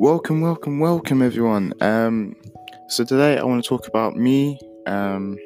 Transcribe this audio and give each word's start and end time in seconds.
Welcome, 0.00 0.40
welcome, 0.40 0.78
welcome, 0.78 1.22
everyone. 1.22 1.72
Um, 1.80 2.36
so 2.86 3.02
today 3.02 3.36
I 3.36 3.42
want 3.42 3.64
to 3.64 3.68
talk 3.68 3.88
about 3.88 4.16
me, 4.16 4.56
um, 4.86 5.36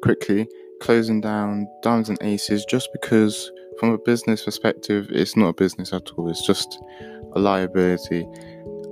quickly 0.00 0.48
closing 0.80 1.20
down 1.20 1.66
diamonds 1.82 2.08
and 2.08 2.16
aces, 2.22 2.64
just 2.66 2.88
because 2.92 3.50
from 3.80 3.90
a 3.90 3.98
business 3.98 4.44
perspective, 4.44 5.08
it's 5.10 5.36
not 5.36 5.48
a 5.48 5.52
business 5.54 5.92
at 5.92 6.08
all. 6.12 6.30
It's 6.30 6.46
just 6.46 6.78
a 7.34 7.40
liability. 7.40 8.28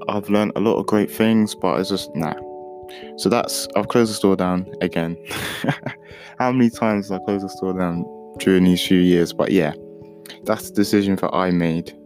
I've 0.09 0.29
learned 0.29 0.51
a 0.57 0.61
lot 0.61 0.81
of 0.81 0.87
great 0.89 1.13
things, 1.13 1.55
but 1.55 1.79
it's 1.79 1.91
just 1.91 2.11
nah. 2.17 2.35
So 3.19 3.29
that's 3.29 3.69
I've 3.77 3.87
closed 3.87 4.11
the 4.11 4.17
store 4.17 4.35
down 4.35 4.69
again. 4.81 5.17
How 6.41 6.51
many 6.51 6.71
times 6.71 7.09
have 7.11 7.21
I 7.21 7.25
closed 7.25 7.45
the 7.45 7.51
store 7.51 7.79
down 7.79 8.05
during 8.41 8.65
these 8.65 8.85
few 8.85 8.99
years? 8.99 9.33
But 9.33 9.53
yeah, 9.53 9.75
that's 10.43 10.71
the 10.71 10.75
decision 10.75 11.15
that 11.15 11.33
I 11.33 11.53
made. 11.53 11.97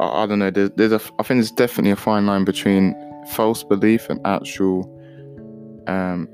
I, 0.00 0.22
I 0.22 0.26
don't 0.26 0.38
know. 0.38 0.50
There's, 0.50 0.70
there's 0.76 0.92
a. 0.92 1.00
I 1.18 1.22
think 1.22 1.38
there's 1.38 1.50
definitely 1.50 1.90
a 1.90 1.96
fine 1.96 2.26
line 2.26 2.44
between 2.44 2.94
false 3.32 3.62
belief 3.62 4.08
and 4.08 4.20
actual. 4.26 4.88
Um, 5.86 6.28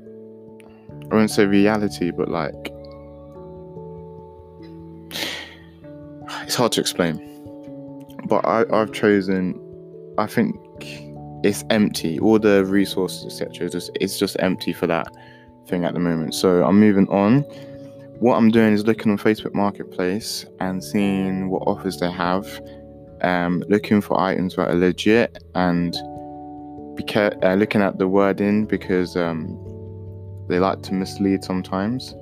I 1.11 1.15
wouldn't 1.15 1.31
say 1.31 1.45
reality, 1.45 2.11
but 2.11 2.29
like 2.29 2.71
it's 6.43 6.55
hard 6.55 6.71
to 6.73 6.81
explain. 6.81 7.25
But 8.25 8.45
I, 8.45 8.65
I've 8.71 8.91
chosen. 8.91 9.59
I 10.17 10.27
think 10.27 10.55
it's 11.43 11.63
empty. 11.69 12.19
All 12.19 12.39
the 12.39 12.65
resources, 12.65 13.25
etc. 13.25 13.69
Just 13.69 13.91
it's 13.95 14.19
just 14.19 14.35
empty 14.39 14.73
for 14.73 14.87
that 14.87 15.07
thing 15.67 15.85
at 15.85 15.93
the 15.93 15.99
moment. 15.99 16.35
So 16.35 16.63
I'm 16.63 16.79
moving 16.79 17.07
on. 17.09 17.41
What 18.19 18.35
I'm 18.35 18.51
doing 18.51 18.73
is 18.73 18.85
looking 18.85 19.11
on 19.13 19.17
Facebook 19.17 19.53
Marketplace 19.53 20.45
and 20.59 20.83
seeing 20.83 21.49
what 21.49 21.61
offers 21.67 21.99
they 21.99 22.11
have. 22.11 22.45
Um, 23.21 23.63
looking 23.67 24.01
for 24.01 24.19
items 24.19 24.55
that 24.55 24.69
are 24.69 24.75
legit 24.75 25.43
and 25.55 25.93
be 26.95 27.03
care- 27.03 27.37
uh, 27.43 27.55
looking 27.55 27.81
at 27.81 27.97
the 27.97 28.07
wording 28.07 28.65
because 28.65 29.15
um, 29.17 29.57
they 30.47 30.59
like 30.59 30.81
to 30.83 30.93
mislead 30.93 31.43
sometimes. 31.43 32.15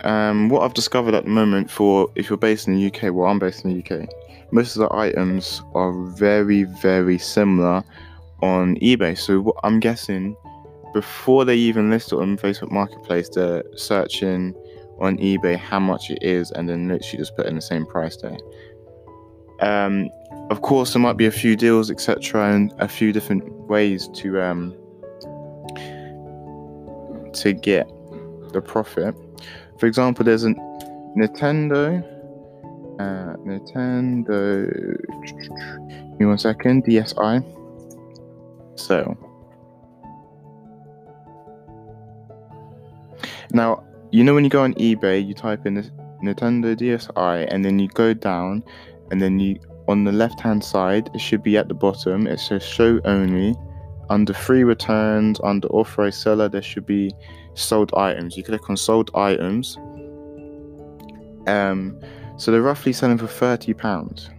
Um, 0.00 0.50
what 0.50 0.62
I've 0.62 0.74
discovered 0.74 1.14
at 1.14 1.24
the 1.24 1.30
moment 1.30 1.70
for 1.70 2.10
if 2.14 2.28
you're 2.28 2.36
based 2.36 2.68
in 2.68 2.74
the 2.74 2.86
UK, 2.86 3.14
well, 3.14 3.30
I'm 3.30 3.38
based 3.38 3.64
in 3.64 3.72
the 3.72 3.82
UK, 3.82 4.08
most 4.52 4.76
of 4.76 4.80
the 4.80 4.94
items 4.94 5.62
are 5.74 5.92
very, 6.10 6.64
very 6.64 7.18
similar 7.18 7.82
on 8.42 8.76
eBay. 8.76 9.18
So 9.18 9.54
I'm 9.64 9.80
guessing 9.80 10.36
before 10.92 11.44
they 11.44 11.56
even 11.56 11.90
list 11.90 12.12
it 12.12 12.16
on 12.16 12.36
Facebook 12.36 12.70
Marketplace, 12.70 13.28
they're 13.28 13.64
searching 13.74 14.54
on 14.98 15.16
eBay 15.18 15.56
how 15.56 15.78
much 15.78 16.10
it 16.10 16.22
is 16.22 16.50
and 16.52 16.68
then 16.68 16.88
literally 16.88 17.18
just 17.18 17.36
put 17.36 17.46
in 17.46 17.54
the 17.54 17.60
same 17.60 17.86
price 17.86 18.16
there. 18.16 18.38
Um, 19.60 20.10
of 20.50 20.62
course, 20.62 20.92
there 20.92 21.02
might 21.02 21.16
be 21.16 21.26
a 21.26 21.30
few 21.30 21.56
deals, 21.56 21.90
etc., 21.90 22.54
and 22.54 22.72
a 22.78 22.88
few 22.88 23.12
different 23.12 23.50
ways 23.68 24.08
to 24.14 24.40
um, 24.40 24.74
to 27.32 27.52
get 27.52 27.88
the 28.52 28.60
profit. 28.60 29.14
For 29.78 29.86
example, 29.86 30.24
there's 30.24 30.44
a 30.44 30.54
Nintendo. 31.16 32.02
Uh, 32.98 33.36
Nintendo. 33.44 34.70
Give 36.10 36.20
me 36.20 36.26
one 36.26 36.38
second. 36.38 36.84
DSi. 36.84 37.44
So. 38.76 39.16
Now, 43.52 43.85
you 44.16 44.24
know 44.24 44.32
when 44.32 44.44
you 44.44 44.48
go 44.50 44.62
on 44.62 44.72
eBay, 44.74 45.26
you 45.26 45.34
type 45.34 45.66
in 45.66 45.74
this 45.74 45.90
Nintendo 46.24 46.74
DSi, 46.74 47.46
and 47.50 47.62
then 47.62 47.78
you 47.78 47.86
go 47.88 48.14
down, 48.14 48.64
and 49.10 49.20
then 49.20 49.38
you 49.38 49.58
on 49.88 50.04
the 50.04 50.12
left 50.12 50.40
hand 50.40 50.64
side, 50.64 51.10
it 51.12 51.20
should 51.20 51.42
be 51.42 51.58
at 51.58 51.68
the 51.68 51.74
bottom. 51.74 52.26
It 52.26 52.40
says 52.40 52.62
show 52.62 52.98
only. 53.04 53.54
Under 54.08 54.32
free 54.32 54.64
returns, 54.64 55.38
under 55.44 55.68
authorized 55.68 56.22
seller, 56.22 56.48
there 56.48 56.62
should 56.62 56.86
be 56.86 57.12
sold 57.52 57.92
items. 57.94 58.38
You 58.38 58.42
click 58.42 58.70
on 58.70 58.78
sold 58.78 59.10
items. 59.14 59.76
Um, 61.46 62.00
so 62.38 62.50
they're 62.50 62.62
roughly 62.62 62.94
selling 62.94 63.18
for 63.18 63.26
thirty 63.26 63.74
pounds. 63.74 64.30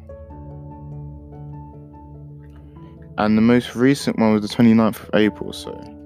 And 3.20 3.38
the 3.38 3.44
most 3.44 3.76
recent 3.76 4.18
one 4.18 4.34
was 4.34 4.42
the 4.42 4.48
29th 4.48 5.04
of 5.04 5.10
April, 5.14 5.54
so. 5.54 5.97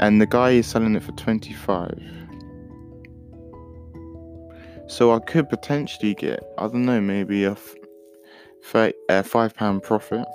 And 0.00 0.20
the 0.20 0.26
guy 0.26 0.50
is 0.50 0.66
selling 0.66 0.96
it 0.96 1.02
for 1.02 1.12
25. 1.12 1.98
So 4.86 5.12
I 5.12 5.20
could 5.20 5.48
potentially 5.48 6.14
get, 6.14 6.42
I 6.58 6.62
don't 6.62 6.84
know, 6.84 7.00
maybe 7.00 7.44
a, 7.44 7.52
f- 7.52 7.74
30, 8.64 8.94
a 9.08 9.22
five 9.22 9.54
pound 9.54 9.82
profit 9.82 10.26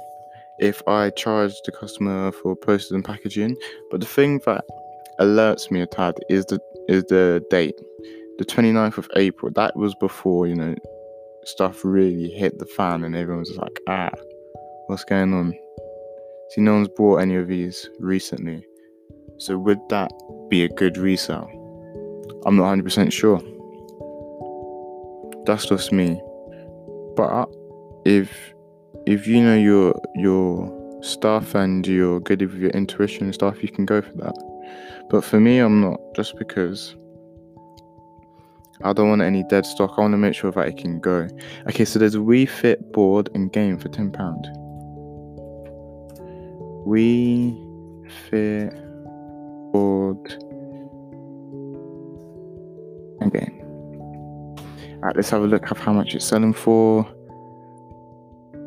if 0.60 0.86
I 0.88 1.10
charge 1.12 1.54
the 1.66 1.72
customer 1.72 2.32
for 2.32 2.56
postage 2.56 2.92
and 2.96 3.06
packaging. 3.06 3.56
But 3.92 4.02
the 4.02 4.06
thing 4.06 4.42
that 4.46 4.66
alerts 5.20 5.70
me 5.72 5.82
a 5.82 5.88
tad 5.88 6.16
is 6.30 6.46
the 6.46 6.60
is 6.88 7.04
the 7.06 7.44
date, 7.50 7.80
the 8.38 8.46
29th 8.46 8.98
of 8.98 9.10
April. 9.16 9.52
That 9.54 9.76
was 9.76 9.94
before 9.96 10.48
you 10.48 10.56
know 10.56 10.76
stuff 11.46 11.84
really 11.84 12.30
hit 12.30 12.58
the 12.60 12.66
fan 12.66 13.04
and 13.04 13.16
everyone 13.16 13.42
was 13.42 13.58
like, 13.58 13.80
ah, 13.88 14.12
what's 14.88 15.04
going 15.04 15.34
on? 15.34 15.54
See, 16.50 16.62
no 16.62 16.74
one's 16.74 16.90
bought 16.90 17.18
any 17.18 17.36
of 17.36 17.48
these 17.48 17.90
recently. 18.00 18.66
So 19.40 19.58
would 19.58 19.80
that 19.90 20.12
be 20.50 20.64
a 20.64 20.70
good 20.70 20.98
resale? 20.98 21.50
I'm 22.46 22.58
not 22.58 22.78
100% 22.78 23.12
sure. 23.12 23.42
That's 25.46 25.66
just 25.66 25.92
me. 25.92 26.22
But 27.16 27.48
if 28.06 28.54
if 29.06 29.28
you 29.28 29.42
know 29.42 29.56
your 29.56 30.00
your 30.16 31.02
stuff 31.02 31.56
and 31.56 31.88
you're 31.88 32.20
good 32.20 32.42
with 32.42 32.56
your 32.56 32.72
intuition 32.72 33.24
and 33.24 33.34
stuff, 33.34 33.64
you 33.64 33.70
can 33.70 33.86
go 33.86 34.02
for 34.02 34.12
that. 34.18 34.36
But 35.10 35.24
for 35.24 35.40
me, 35.40 35.60
I'm 35.60 35.82
not. 35.82 36.00
Just 36.16 36.38
because 36.38 36.96
I 38.84 38.94
don't 38.94 39.10
want 39.10 39.22
any 39.22 39.44
dead 39.44 39.66
stock. 39.66 39.94
I 39.98 40.02
want 40.02 40.14
to 40.14 40.18
make 40.18 40.36
sure 40.36 40.52
that 40.52 40.68
it 40.68 40.78
can 40.78 41.00
go. 41.00 41.28
Okay, 41.68 41.86
so 41.86 41.98
there's 41.98 42.16
a 42.16 42.20
Wii 42.20 42.48
Fit 42.48 42.92
board 42.92 43.30
and 43.34 43.52
game 43.52 43.80
for 43.80 43.88
ten 43.88 44.12
pound. 44.12 44.46
Wii 46.86 48.12
Fit 48.30 48.89
board 49.72 50.28
game. 53.30 53.62
Alright, 54.98 55.16
let's 55.16 55.30
have 55.30 55.44
a 55.44 55.48
look 55.48 55.72
of 55.72 55.78
how 55.78 55.94
much 55.94 56.16
it's 56.16 56.26
selling 56.26 56.54
for. 56.54 57.08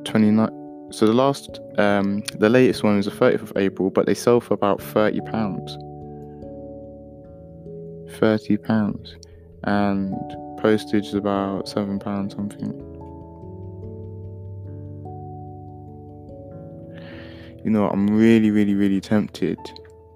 29 0.04 0.88
so 0.90 1.06
the 1.06 1.12
last 1.12 1.60
um 1.78 2.22
the 2.38 2.48
latest 2.48 2.82
one 2.82 2.98
is 2.98 3.06
the 3.06 3.10
30th 3.10 3.42
of 3.42 3.52
april 3.56 3.88
but 3.88 4.04
they 4.04 4.14
sell 4.14 4.40
for 4.40 4.54
about 4.54 4.82
30 4.82 5.20
pounds. 5.22 5.76
30 8.18 8.56
pounds. 8.58 9.16
And 9.64 10.14
postage 10.58 11.06
is 11.06 11.14
about 11.14 11.68
7 11.68 11.98
pounds 11.98 12.34
something. 12.34 12.72
You 17.64 17.70
know 17.70 17.88
i'm 17.88 18.08
really 18.08 18.50
really 18.50 18.74
really 18.74 19.00
tempted 19.00 19.58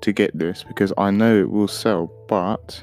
to 0.00 0.12
get 0.12 0.36
this 0.38 0.62
because 0.62 0.92
i 0.98 1.10
know 1.10 1.38
it 1.38 1.50
will 1.50 1.68
sell 1.68 2.10
but 2.28 2.82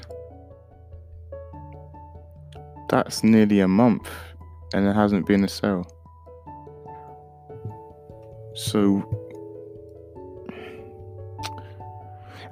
that's 2.88 3.24
nearly 3.24 3.60
a 3.60 3.68
month 3.68 4.08
and 4.72 4.86
it 4.86 4.94
hasn't 4.94 5.26
been 5.26 5.44
a 5.44 5.48
sale 5.48 5.86
so, 8.54 9.02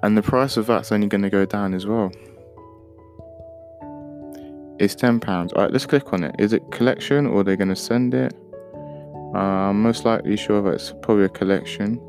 and 0.02 0.18
the 0.18 0.22
price 0.22 0.56
of 0.56 0.66
that's 0.66 0.90
only 0.90 1.06
going 1.06 1.22
to 1.22 1.30
go 1.30 1.44
down 1.44 1.74
as 1.74 1.86
well. 1.86 2.10
It's 4.80 4.96
ten 4.96 5.20
pounds. 5.20 5.52
All 5.52 5.62
right, 5.62 5.70
let's 5.70 5.86
click 5.86 6.12
on 6.12 6.24
it. 6.24 6.34
Is 6.40 6.52
it 6.52 6.68
collection 6.72 7.26
or 7.26 7.44
they're 7.44 7.56
going 7.56 7.68
to 7.68 7.76
send 7.76 8.14
it? 8.14 8.34
Uh, 9.34 9.38
I'm 9.38 9.80
most 9.80 10.04
likely 10.04 10.36
sure 10.36 10.60
that 10.62 10.74
it's 10.74 10.92
probably 11.02 11.24
a 11.24 11.28
collection. 11.28 12.00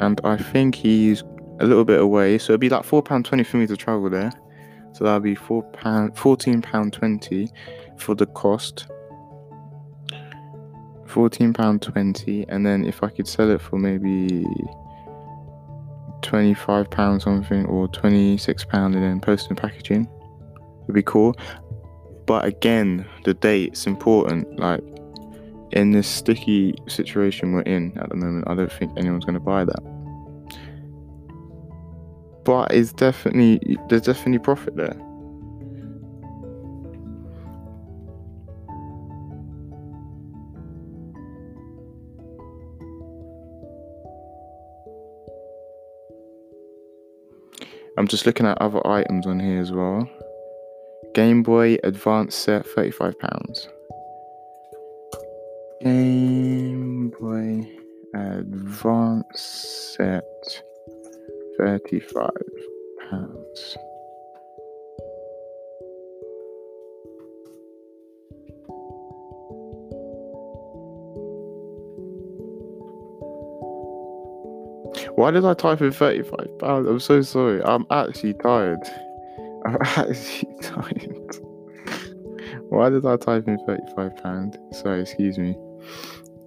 And 0.00 0.20
I 0.24 0.36
think 0.36 0.74
he's 0.74 1.22
a 1.60 1.66
little 1.66 1.84
bit 1.84 2.00
away, 2.00 2.38
so 2.38 2.52
it'd 2.52 2.60
be 2.60 2.68
like 2.68 2.84
four 2.84 3.02
pound 3.02 3.24
twenty 3.24 3.44
for 3.44 3.56
me 3.56 3.66
to 3.66 3.76
travel 3.76 4.10
there. 4.10 4.32
So 4.92 5.04
that'll 5.04 5.20
be 5.20 5.34
four 5.34 5.62
pound, 5.62 6.16
fourteen 6.16 6.62
pound 6.62 6.92
twenty 6.92 7.48
for 7.96 8.14
the 8.14 8.26
cost. 8.26 8.86
Fourteen 11.06 11.52
pound 11.52 11.82
twenty, 11.82 12.44
and 12.48 12.66
then 12.66 12.84
if 12.84 13.02
I 13.02 13.08
could 13.08 13.26
sell 13.26 13.50
it 13.50 13.60
for 13.60 13.78
maybe 13.78 14.44
twenty-five 16.22 16.90
pounds 16.90 17.24
something 17.24 17.64
or 17.66 17.88
twenty-six 17.88 18.64
pound, 18.64 18.94
and 18.94 19.04
then 19.04 19.20
post 19.20 19.48
and 19.48 19.56
packaging, 19.56 20.08
would 20.86 20.94
be 20.94 21.02
cool. 21.02 21.34
But 22.26 22.44
again, 22.44 23.06
the 23.24 23.34
date's 23.34 23.86
important. 23.86 24.58
Like 24.58 24.82
in 25.76 25.92
this 25.92 26.08
sticky 26.08 26.74
situation 26.88 27.52
we're 27.52 27.60
in 27.62 27.96
at 27.98 28.08
the 28.08 28.16
moment, 28.16 28.48
I 28.48 28.54
don't 28.54 28.72
think 28.72 28.92
anyone's 28.96 29.24
going 29.24 29.34
to 29.34 29.40
buy 29.40 29.64
that. 29.64 29.96
but 32.46 32.72
it's 32.72 32.92
definitely 32.92 33.76
there's 33.88 34.02
definitely 34.02 34.38
profit 34.38 34.76
there. 34.76 34.96
I'm 47.98 48.06
just 48.06 48.26
looking 48.26 48.46
at 48.46 48.60
other 48.60 48.86
items 48.86 49.26
on 49.26 49.40
here 49.40 49.60
as 49.60 49.72
well. 49.72 50.08
Game 51.14 51.42
Boy 51.42 51.78
Advance 51.82 52.36
set, 52.36 52.66
£35. 52.66 53.68
Game 55.86 57.10
Boy 57.10 57.70
Advance 58.12 59.94
set, 59.96 60.24
£35. 61.60 62.28
Why 75.14 75.30
did 75.30 75.44
I 75.44 75.54
type 75.54 75.82
in 75.82 75.92
35 75.92 76.58
pounds? 76.58 76.88
I'm 76.88 76.98
so 76.98 77.22
sorry. 77.22 77.62
I'm 77.62 77.86
actually 77.92 78.34
tired. 78.34 78.80
I'm 79.64 79.78
actually 79.82 80.52
tired. 80.62 81.36
Why 82.70 82.90
did 82.90 83.06
I 83.06 83.16
type 83.16 83.46
in 83.46 83.64
35 83.64 84.16
pounds? 84.16 84.56
Sorry, 84.72 85.02
excuse 85.02 85.38
me. 85.38 85.56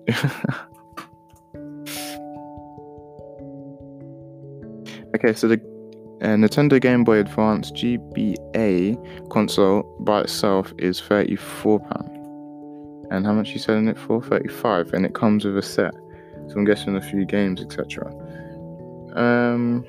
okay, 5.16 5.34
so 5.34 5.48
the 5.48 5.60
uh, 6.22 6.36
Nintendo 6.36 6.82
Game 6.82 7.04
Boy 7.04 7.20
Advance 7.20 7.72
GBA 7.72 9.30
console 9.30 9.84
by 10.02 10.22
itself 10.22 10.74
is 10.78 11.02
£34. 11.02 12.16
And 13.12 13.26
how 13.26 13.34
much 13.34 13.50
you 13.50 13.60
selling 13.60 13.88
it 13.88 13.98
for? 13.98 14.22
35 14.22 14.94
and 14.94 15.04
it 15.06 15.16
comes 15.16 15.46
with 15.46 15.58
a 15.58 15.62
set. 15.62 15.94
So 16.48 16.56
I'm 16.58 16.66
guessing 16.66 16.96
a 16.96 17.02
few 17.02 17.26
games, 17.26 17.62
etc. 17.62 18.12
Um, 19.16 19.86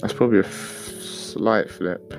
that's 0.00 0.14
probably 0.14 0.38
a 0.38 0.44
f- 0.44 0.92
slight 1.00 1.70
flip. 1.70 2.14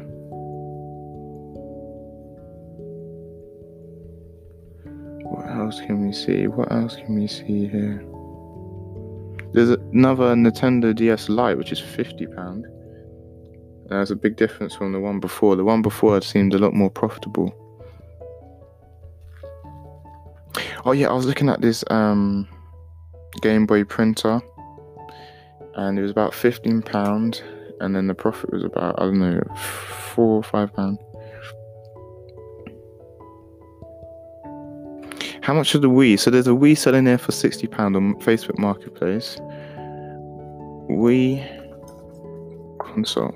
Else 5.72 5.80
can 5.86 6.06
we 6.06 6.12
see? 6.12 6.48
What 6.48 6.70
else 6.70 6.98
can 6.98 7.18
we 7.18 7.28
see 7.28 7.66
here? 7.66 8.04
There's 9.54 9.70
another 9.94 10.36
Nintendo 10.36 10.94
DS 10.94 11.30
Lite, 11.30 11.58
which 11.58 11.72
is 11.72 11.80
fifty 11.80 12.28
pound. 12.28 12.68
There's 13.88 14.12
a 14.12 14.18
big 14.18 14.36
difference 14.36 14.76
from 14.76 14.92
the 14.92 15.00
one 15.00 15.22
before. 15.22 15.56
The 15.56 15.64
one 15.64 15.82
before 15.82 16.14
had 16.16 16.26
seemed 16.26 16.54
a 16.54 16.58
lot 16.58 16.74
more 16.74 16.90
profitable. 16.90 17.56
Oh 20.84 20.92
yeah, 20.92 21.08
I 21.08 21.14
was 21.14 21.26
looking 21.26 21.48
at 21.48 21.62
this 21.62 21.86
um 21.90 22.50
Game 23.42 23.66
Boy 23.66 23.86
printer, 23.86 24.42
and 25.76 25.98
it 25.98 26.02
was 26.02 26.12
about 26.12 26.34
fifteen 26.34 26.82
pound, 26.82 27.42
and 27.80 27.96
then 27.96 28.08
the 28.08 28.14
profit 28.14 28.52
was 28.52 28.66
about 28.66 28.96
I 29.00 29.04
don't 29.04 29.20
know 29.20 29.42
four 29.56 30.36
or 30.36 30.44
five 30.44 30.74
pound. 30.74 30.98
How 35.42 35.54
much 35.54 35.74
is 35.74 35.82
the 35.82 35.90
Wii? 35.90 36.20
So 36.20 36.30
there's 36.30 36.48
a 36.48 36.52
Wii 36.52 36.78
selling 36.78 37.06
there 37.06 37.18
for 37.18 37.32
sixty 37.32 37.68
pound 37.68 37.96
on 37.96 38.16
Facebook 38.16 38.58
Marketplace. 38.58 39.38
Wii 40.90 41.60
console. 42.80 43.34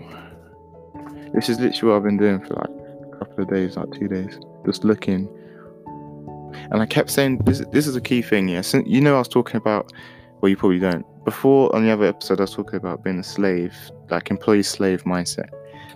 This 1.34 1.50
is 1.50 1.60
literally 1.60 1.92
what 1.92 1.98
I've 1.98 2.04
been 2.04 2.18
doing 2.18 2.40
for 2.42 2.54
like 2.54 3.13
a 3.13 3.18
couple 3.18 3.44
of 3.44 3.50
days, 3.50 3.75
like 3.78 3.92
two 3.92 4.07
days, 4.07 4.40
just 4.66 4.84
looking 4.84 5.28
and 6.72 6.81
I 6.81 6.86
kept 6.86 7.10
saying 7.10 7.40
this. 7.40 7.63
This 7.72 7.88
is 7.88 7.96
a 7.96 8.02
key 8.02 8.22
thing. 8.22 8.48
Yeah, 8.48 8.62
so, 8.62 8.81
you 8.86 9.01
know, 9.01 9.16
I 9.16 9.19
was 9.19 9.28
talking 9.28 9.58
about. 9.58 9.92
Well, 10.42 10.50
you 10.50 10.58
probably 10.58 10.80
don't. 10.80 11.06
Before 11.24 11.74
on 11.75 11.84
the 11.86 11.92
other 11.92 12.06
episode, 12.06 12.40
I 12.40 12.44
was 12.44 12.54
talking 12.54 12.75
about 12.75 13.04
being 13.04 13.19
a 13.19 13.24
slave, 13.24 13.74
like 14.10 14.30
employee 14.30 14.63
slave 14.63 15.04
mindset. 15.04 15.50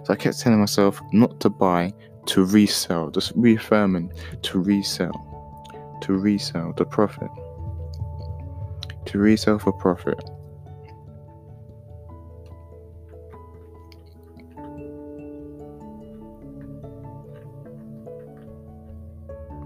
So 0.03 0.13
I 0.13 0.15
kept 0.15 0.39
telling 0.39 0.59
myself 0.59 1.01
not 1.11 1.39
to 1.41 1.49
buy, 1.49 1.93
to 2.27 2.45
resell, 2.45 3.11
just 3.11 3.33
reaffirming 3.35 4.11
to 4.43 4.59
resell, 4.59 5.11
to 6.01 6.13
resell 6.13 6.73
the 6.77 6.85
profit, 6.85 7.29
to 9.05 9.19
resell 9.19 9.59
for 9.59 9.73
profit. 9.73 10.19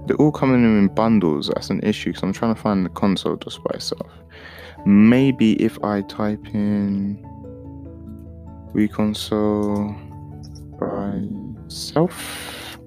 They're 0.06 0.18
all 0.18 0.32
coming 0.32 0.64
in 0.64 0.88
bundles. 0.90 1.48
That's 1.48 1.70
an 1.70 1.80
issue 1.82 2.10
because 2.10 2.24
I'm 2.24 2.34
trying 2.34 2.54
to 2.56 2.62
find 2.62 2.86
the 2.86 2.90
console 2.90 3.38
just 3.38 3.64
by 3.64 3.76
itself. 3.76 4.12
Maybe 4.86 5.54
if 5.64 5.82
I 5.84 6.02
type 6.02 6.46
in 6.54 7.18
Wii 8.74 8.92
console 8.92 9.96
by 10.80 11.22
self. 11.70 12.78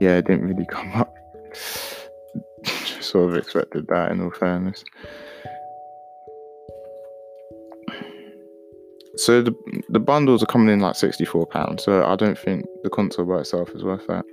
Yeah, 0.00 0.18
it 0.18 0.26
didn't 0.26 0.46
really 0.46 0.66
come 0.70 0.92
up. 0.92 1.14
Sort 1.54 3.30
of 3.30 3.36
expected 3.36 3.86
that 3.88 4.12
in 4.12 4.20
all 4.20 4.30
fairness. 4.30 4.84
So 9.16 9.42
the 9.42 9.54
the 9.88 10.00
bundles 10.00 10.42
are 10.42 10.46
coming 10.46 10.72
in 10.72 10.80
like 10.80 10.96
sixty 10.96 11.24
four 11.24 11.46
pounds. 11.46 11.84
So 11.84 12.04
I 12.04 12.16
don't 12.16 12.38
think 12.38 12.64
the 12.82 12.90
console 12.90 13.26
by 13.26 13.40
itself 13.40 13.70
is 13.74 13.84
worth 13.84 14.06
that. 14.06 14.24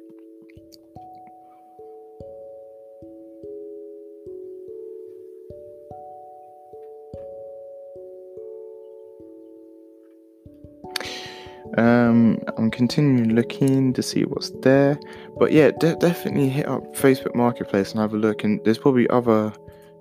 I'm 12.58 12.72
continuing 12.72 13.36
looking 13.36 13.94
to 13.94 14.02
see 14.02 14.24
what's 14.24 14.52
there, 14.62 15.00
but 15.38 15.52
yeah, 15.52 15.72
de- 15.72 15.96
definitely 15.98 16.50
hit 16.50 16.68
up 16.68 16.96
Facebook 16.96 17.36
Marketplace 17.36 17.92
and 17.92 18.00
have 18.00 18.14
a 18.14 18.18
look. 18.18 18.44
And 18.44 18.64
there's 18.64 18.78
probably 18.78 19.10
other 19.10 19.54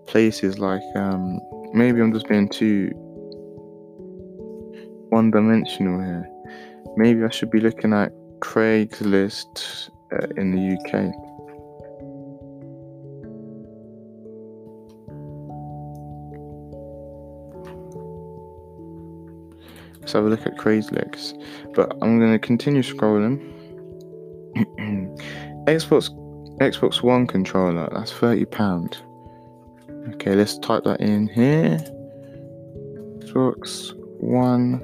places 0.07 0.59
like 0.59 0.83
um, 0.95 1.41
maybe 1.73 2.01
I'm 2.01 2.13
just 2.13 2.29
being 2.29 2.49
too 2.49 2.91
one-dimensional 5.11 6.01
here. 6.01 6.29
Maybe 6.97 7.25
I 7.25 7.31
should 7.31 7.51
be 7.51 7.61
looking 7.61 7.93
at 7.93 8.13
Craigslist 8.41 9.91
uh, 10.13 10.29
in 10.37 10.53
the 10.53 10.77
UK. 10.77 11.36
Have 20.17 20.27
a 20.27 20.29
look 20.29 20.47
at 20.47 20.57
Craigslist. 20.57 21.43
But 21.75 21.93
I'm 22.03 22.19
going 22.19 22.33
to 22.33 22.39
continue 22.39 22.83
scrolling. 22.83 23.53
Xbox 25.67 26.11
Xbox 26.59 27.03
One 27.03 27.27
controller. 27.27 27.89
That's 27.93 28.13
thirty 28.13 28.45
pound. 28.45 28.99
Okay, 30.15 30.35
let's 30.35 30.59
type 30.59 30.85
that 30.85 31.01
in 31.01 31.29
here. 31.29 31.79
Xbox 33.19 33.93
One 34.21 34.81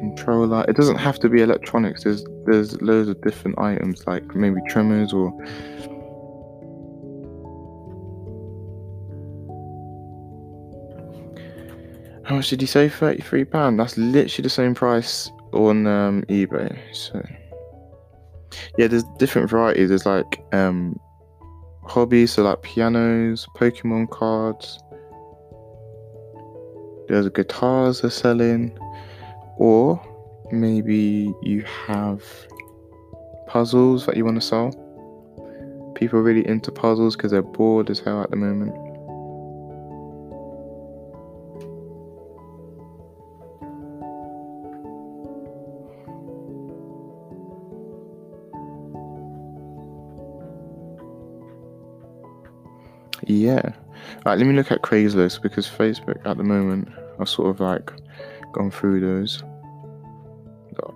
controller. 0.00 0.64
It 0.68 0.76
doesn't 0.76 0.96
have 0.96 1.18
to 1.20 1.28
be 1.28 1.42
electronics. 1.42 2.04
There's 2.04 2.24
there's 2.46 2.80
loads 2.82 3.08
of 3.08 3.20
different 3.20 3.58
items 3.58 4.06
like 4.06 4.34
maybe 4.34 4.60
trimmers 4.68 5.12
or 5.12 5.32
How 12.28 12.36
much 12.36 12.50
did 12.50 12.60
he 12.60 12.66
say? 12.66 12.90
Thirty-three 12.90 13.46
pound. 13.46 13.80
That's 13.80 13.96
literally 13.96 14.42
the 14.42 14.50
same 14.50 14.74
price 14.74 15.30
on 15.52 15.86
um, 15.86 16.22
eBay. 16.24 16.78
So 16.92 17.26
yeah, 18.76 18.86
there's 18.86 19.04
different 19.18 19.48
varieties. 19.48 19.88
There's 19.88 20.04
like 20.04 20.44
um, 20.52 21.00
hobbies, 21.84 22.32
so 22.32 22.42
like 22.42 22.60
pianos, 22.62 23.46
Pokemon 23.56 24.10
cards. 24.10 24.78
There's 27.08 27.26
guitars 27.30 28.02
they're 28.02 28.10
selling, 28.10 28.78
or 29.56 29.98
maybe 30.52 31.34
you 31.40 31.64
have 31.86 32.22
puzzles 33.46 34.04
that 34.04 34.18
you 34.18 34.26
want 34.26 34.36
to 34.36 34.46
sell. 34.46 34.68
People 35.94 36.18
are 36.18 36.22
really 36.22 36.46
into 36.46 36.70
puzzles 36.70 37.16
because 37.16 37.30
they're 37.30 37.40
bored 37.40 37.88
as 37.88 38.00
hell 38.00 38.22
at 38.22 38.28
the 38.28 38.36
moment. 38.36 38.74
Yeah. 53.28 53.74
Right, 54.24 54.38
let 54.38 54.46
me 54.46 54.54
look 54.54 54.72
at 54.72 54.82
Craigslist 54.82 55.42
because 55.42 55.68
Facebook 55.68 56.26
at 56.26 56.38
the 56.38 56.44
moment 56.44 56.88
I've 57.20 57.28
sort 57.28 57.50
of 57.50 57.60
like 57.60 57.92
gone 58.52 58.70
through 58.70 59.00
those. 59.00 59.42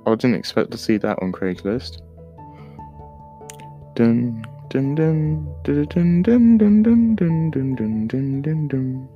I 0.07 0.15
didn't 0.15 0.37
expect 0.37 0.71
to 0.71 0.79
see 0.79 0.97
that 0.97 1.21
on 1.23 1.31
Craigslist. 1.31 2.01
Dun 3.95 4.45
dun 4.71 4.95
dun 4.95 5.55
dun 5.65 5.87
dun 5.87 6.23
dun 6.23 6.57
dun 6.57 6.83
dun 6.83 7.15
dun 7.15 7.51
dun 7.51 7.75
dun 7.75 8.07
dun 8.09 8.43
dun 8.43 8.69
dun. 8.69 9.09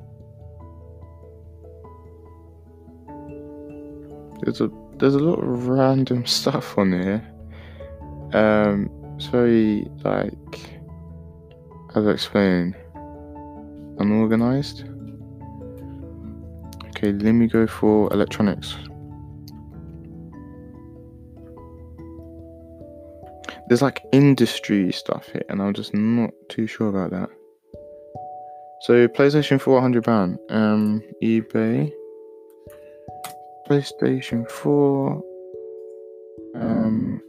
There's 4.42 4.60
a 4.60 4.70
there's 4.98 5.14
a 5.14 5.18
lot 5.18 5.42
of 5.42 5.68
random 5.68 6.26
stuff 6.26 6.76
on 6.76 6.92
here. 6.92 7.26
Um, 8.34 8.90
it's 9.16 9.26
very 9.26 9.88
like 10.04 10.76
as 11.94 12.06
I 12.06 12.10
explained, 12.10 12.76
unorganized. 13.98 14.84
Okay, 16.88 17.12
let 17.12 17.32
me 17.32 17.46
go 17.46 17.66
for 17.66 18.12
electronics. 18.12 18.74
There's 23.68 23.82
like 23.82 24.02
industry 24.12 24.92
stuff 24.92 25.26
here, 25.32 25.42
and 25.48 25.60
I'm 25.60 25.74
just 25.74 25.92
not 25.92 26.30
too 26.48 26.66
sure 26.66 26.88
about 26.88 27.10
that. 27.10 27.28
So 28.82 29.08
PlayStation 29.08 29.60
400 29.60 30.04
pound, 30.04 30.38
um, 30.50 31.02
eBay, 31.22 31.92
PlayStation 33.68 34.48
4, 34.48 35.22
um, 36.54 37.20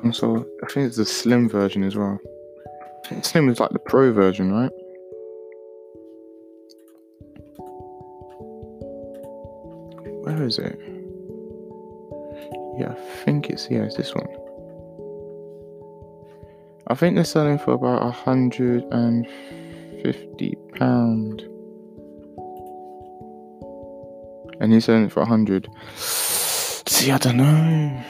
console. 0.00 0.44
I 0.62 0.66
think 0.72 0.88
it's 0.88 0.96
the 0.96 1.04
slim 1.04 1.48
version 1.48 1.84
as 1.84 1.96
well. 1.96 2.18
Slim 3.22 3.48
is 3.48 3.58
like 3.58 3.70
the 3.70 3.78
pro 3.78 4.12
version, 4.12 4.52
right? 4.52 4.70
Where 10.24 10.42
is 10.44 10.58
it? 10.58 10.78
Yeah, 12.78 12.92
I 12.92 13.24
think 13.24 13.48
it's 13.48 13.68
yeah, 13.70 13.82
it's 13.84 13.96
this 13.96 14.14
one. 14.14 14.26
I 16.88 16.94
think 16.94 17.14
they're 17.14 17.24
selling 17.24 17.58
for 17.58 17.72
about 17.72 18.02
a 18.06 18.10
hundred 18.10 18.84
and 18.92 19.26
fifty 20.02 20.54
pound, 20.76 21.42
and 24.60 24.72
he's 24.72 24.84
selling 24.84 25.04
it 25.04 25.12
for 25.12 25.22
a 25.22 25.26
hundred. 25.26 25.68
See, 25.96 27.10
I 27.10 27.18
don't 27.18 27.38
know. 27.38 28.04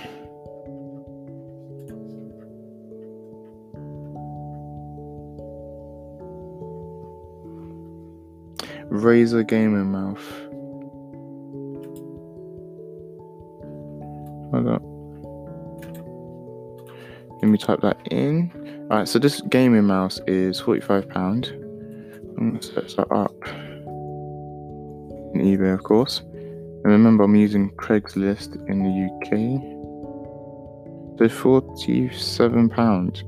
Razer 8.90 9.46
gaming 9.46 9.92
mouse. 9.92 10.18
Hold 14.50 14.68
up. 14.68 14.82
Let 17.42 17.48
me 17.50 17.58
type 17.58 17.80
that 17.82 17.98
in. 18.10 18.50
Alright, 18.90 19.08
so 19.08 19.18
this 19.18 19.42
gaming 19.42 19.84
mouse 19.84 20.20
is 20.26 20.60
£45. 20.60 21.50
I'm 22.38 22.50
gonna 22.50 22.62
search 22.62 22.96
that 22.96 23.12
up. 23.12 23.34
In 25.34 25.42
eBay, 25.42 25.74
of 25.74 25.82
course. 25.82 26.20
And 26.20 26.84
remember, 26.84 27.24
I'm 27.24 27.36
using 27.36 27.70
Craigslist 27.72 28.54
in 28.68 28.82
the 28.84 28.90
UK. 29.12 29.30
So 31.18 31.28
£47. 31.28 33.22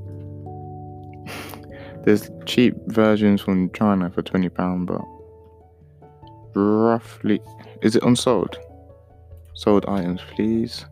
There's 2.05 2.31
cheap 2.45 2.73
versions 2.87 3.41
from 3.41 3.69
China 3.73 4.09
for 4.09 4.23
£20, 4.23 4.85
but 4.87 5.01
roughly. 6.53 7.41
Is 7.81 7.95
it 7.95 8.03
unsold? 8.03 8.57
Sold 9.53 9.85
items, 9.87 10.21
please. 10.35 10.85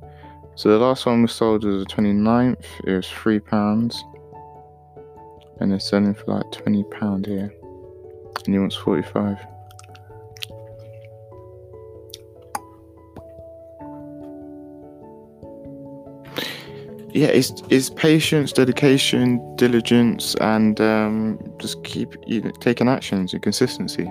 So 0.56 0.70
the 0.70 0.78
last 0.78 1.06
one 1.06 1.22
was 1.22 1.32
sold 1.32 1.64
was 1.64 1.86
the 1.86 1.94
29th. 1.94 2.66
It 2.86 2.96
was 2.96 3.10
three 3.10 3.40
pounds, 3.40 4.04
and 5.60 5.72
they're 5.72 5.80
selling 5.80 6.14
for 6.14 6.26
like 6.34 6.52
20 6.52 6.84
pound 6.86 7.26
here, 7.26 7.54
and 8.46 8.54
he 8.54 8.60
wants 8.60 8.76
45. 8.76 9.38
yeah, 17.12 17.28
it's, 17.28 17.52
it's 17.70 17.90
patience, 17.90 18.52
dedication, 18.54 19.56
diligence, 19.56 20.36
and 20.36 20.80
um, 20.80 21.40
just 21.60 21.84
keep 21.84 22.16
you 22.28 22.42
know, 22.42 22.52
taking 22.60 22.88
actions 22.88 23.34
and 23.34 23.42
consistency. 23.42 24.10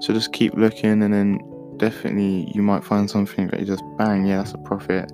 So 0.00 0.12
just 0.12 0.32
keep 0.32 0.54
looking, 0.54 1.02
and 1.02 1.12
then 1.12 1.38
definitely 1.78 2.50
you 2.54 2.62
might 2.62 2.84
find 2.84 3.08
something 3.08 3.48
that 3.48 3.60
you 3.60 3.66
just 3.66 3.82
bang, 3.96 4.26
yeah, 4.26 4.38
that's 4.38 4.52
a 4.52 4.58
profit. 4.58 5.10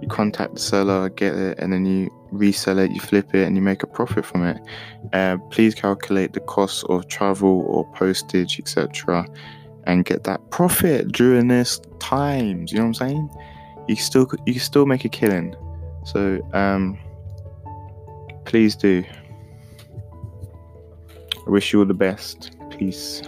You 0.00 0.08
contact 0.08 0.54
the 0.54 0.60
seller, 0.60 1.08
get 1.08 1.34
it, 1.34 1.58
and 1.58 1.72
then 1.72 1.86
you 1.86 2.10
resell 2.30 2.78
it, 2.78 2.90
you 2.90 3.00
flip 3.00 3.34
it, 3.34 3.46
and 3.46 3.56
you 3.56 3.62
make 3.62 3.82
a 3.82 3.86
profit 3.86 4.24
from 4.26 4.44
it. 4.44 4.60
Uh, 5.12 5.38
please 5.50 5.74
calculate 5.74 6.32
the 6.32 6.40
cost 6.40 6.84
of 6.88 7.08
travel 7.08 7.64
or 7.66 7.90
postage, 7.92 8.58
etc., 8.58 9.26
and 9.86 10.04
get 10.04 10.24
that 10.24 10.50
profit 10.50 11.12
during 11.12 11.48
this 11.48 11.80
times. 12.00 12.72
You 12.72 12.78
know 12.78 12.84
what 12.84 13.00
I'm 13.00 13.08
saying? 13.08 13.30
You 13.88 13.96
still 13.96 14.30
you 14.46 14.58
still 14.58 14.86
make 14.86 15.04
a 15.04 15.08
killing. 15.08 15.54
So 16.04 16.40
um, 16.52 16.98
please 18.44 18.76
do. 18.76 19.04
I 21.46 21.50
wish 21.50 21.72
you 21.72 21.80
all 21.80 21.86
the 21.86 21.94
best. 21.94 22.56
Peace. 22.70 23.22